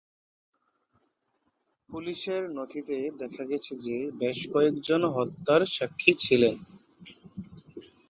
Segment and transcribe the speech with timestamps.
[1.89, 6.55] পুলিশের নথিতে দেখা গেছে যে বেশ কয়েকজন হত্যার সাক্ষী ছিলেন।